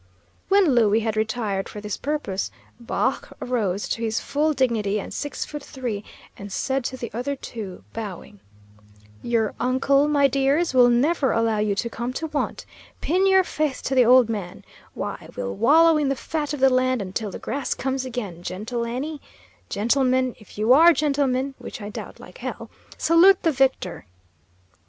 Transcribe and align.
When 0.49 0.73
Louie 0.73 1.01
had 1.01 1.15
retired 1.15 1.69
for 1.69 1.79
this 1.79 1.95
purpose, 1.95 2.49
Baugh 2.79 3.19
arose 3.39 3.87
to 3.89 4.01
his 4.01 4.19
full 4.19 4.51
dignity 4.51 4.99
and 4.99 5.13
six 5.13 5.45
foot 5.45 5.61
three, 5.63 6.03
and 6.35 6.51
said 6.51 6.83
to 6.85 6.97
the 6.97 7.11
other 7.13 7.35
two, 7.35 7.83
bowing, 7.93 8.39
"Your 9.21 9.53
uncle, 9.59 10.07
my 10.07 10.27
dears, 10.27 10.73
will 10.73 10.89
never 10.89 11.31
allow 11.31 11.59
you 11.59 11.75
to 11.75 11.87
come 11.87 12.13
to 12.13 12.25
want. 12.25 12.65
Pin 12.99 13.27
your 13.27 13.43
faith 13.43 13.83
to 13.83 13.93
the 13.93 14.03
old 14.03 14.27
man. 14.27 14.65
Why, 14.95 15.29
we'll 15.35 15.53
wallow 15.55 15.97
in 15.99 16.09
the 16.09 16.15
fat 16.15 16.51
of 16.51 16.61
the 16.61 16.71
land 16.71 16.99
until 16.99 17.29
the 17.29 17.37
grass 17.37 17.75
comes 17.75 18.03
again, 18.03 18.41
gentle 18.41 18.87
Annie. 18.87 19.21
Gentlemen, 19.69 20.33
if 20.39 20.57
you 20.57 20.73
are 20.73 20.93
gentlemen, 20.93 21.53
which 21.59 21.79
I 21.79 21.89
doubt 21.89 22.19
like 22.19 22.39
hell, 22.39 22.71
salute 22.97 23.43
the 23.43 23.51
victor!" 23.51 24.07